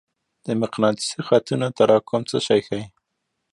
[0.45, 2.83] د مقناطیسي خطونو تراکم څه شی ښيي؟